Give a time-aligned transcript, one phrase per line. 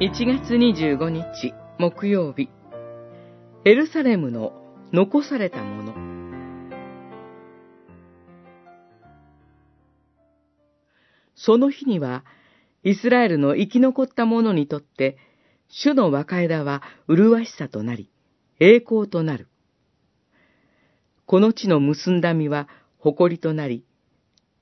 [0.00, 2.48] 1月25日木曜日。
[3.64, 4.52] エルサレムの
[4.92, 5.94] 残されたもの。
[11.36, 12.24] その日には
[12.82, 15.16] イスラエルの生き残った者にとって
[15.68, 18.10] 主の若枝は麗しさとなり
[18.58, 19.46] 栄光となる。
[21.24, 22.66] この地の結んだ実は
[22.98, 23.84] 誇りとなり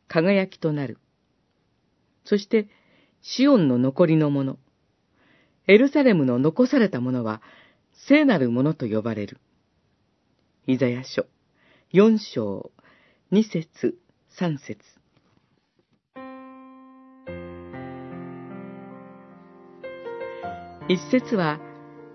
[0.08, 0.98] 輝きとなる。
[2.26, 2.68] そして
[3.22, 4.58] シオンの残りのもの。
[5.68, 7.40] エルサレムの残されたものは、
[7.92, 9.38] 聖なるものと呼ばれる。
[10.66, 11.26] イザヤ書、
[11.92, 12.72] 四章、
[13.30, 13.96] 二節、
[14.28, 14.80] 三節。
[20.88, 21.60] 一節は、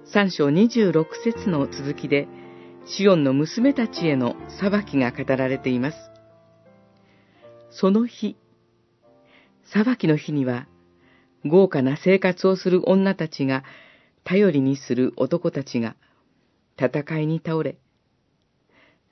[0.03, 2.27] 三章二十六節の続きで、
[2.85, 5.97] シオンの娘たちへの裁きが語られています。
[7.69, 8.35] その日、
[9.63, 10.67] 裁きの日には、
[11.45, 13.63] 豪華な生活をする女たちが、
[14.23, 15.95] 頼りにする男たちが、
[16.77, 17.77] 戦いに倒れ、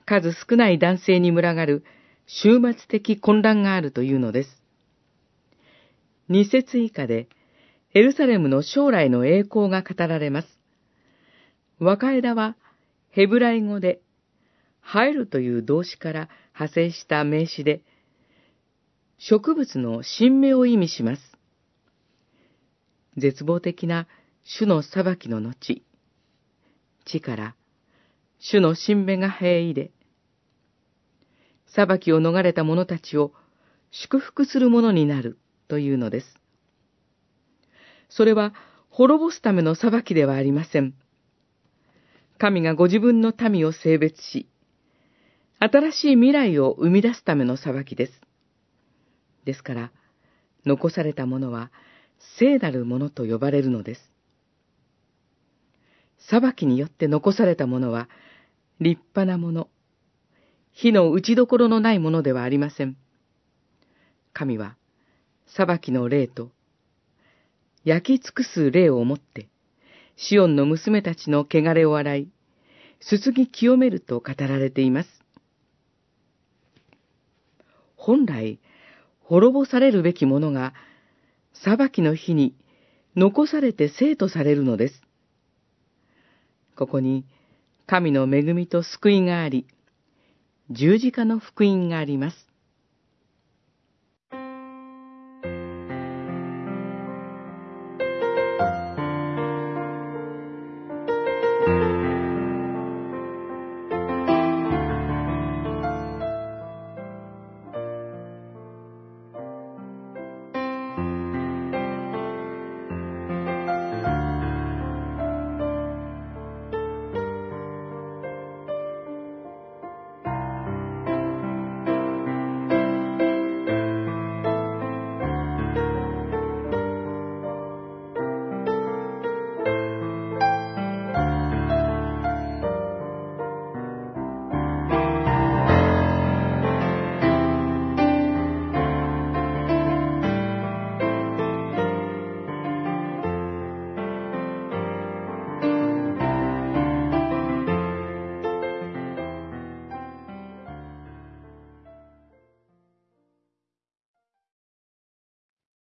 [0.04, 1.84] 数少ない男性に群がる
[2.26, 4.62] 終末的混乱があるというのです。
[6.28, 7.28] 二節以下で、
[7.94, 10.48] エルサレムの将来の栄光が語られます。
[11.78, 12.56] 若枝は、
[13.10, 14.00] ヘブライ語で、
[14.80, 17.82] 入るという動詞から派生した名詞で、
[19.18, 21.35] 植物の新芽を意味します。
[23.16, 24.06] 絶望的な
[24.44, 25.82] 主の裁きの後、
[27.04, 27.54] 地から
[28.38, 29.90] 主の神目が生え入れ、
[31.66, 33.32] 裁きを逃れた者たちを
[33.90, 36.38] 祝福するものになるというのです。
[38.08, 38.54] それは
[38.90, 40.94] 滅ぼすための裁きではありません。
[42.38, 44.48] 神がご自分の民を性別し、
[45.58, 48.12] 新しい未来を生み出すための裁きです。
[49.44, 49.92] ですから、
[50.66, 51.70] 残された者は
[52.38, 54.12] 聖なるものと呼ばれるのです。
[56.18, 58.08] 裁きによって残されたものは、
[58.80, 59.68] 立派なもの、
[60.72, 62.96] 火の打ちどころのないものではありません。
[64.32, 64.76] 神は、
[65.46, 66.50] 裁きの霊と、
[67.84, 69.48] 焼き尽くす霊をもって、
[70.16, 72.28] シオンの娘たちの汚れを洗い、
[73.00, 75.08] すすぎ清めると語られています。
[77.94, 78.58] 本来、
[79.20, 80.74] 滅ぼされるべきものが、
[81.64, 82.54] 裁きの日に
[83.16, 85.02] 残されて生とされるのです。
[86.76, 87.24] ここに
[87.86, 89.66] 神の恵みと救いがあり、
[90.70, 92.45] 十字架の福音があります。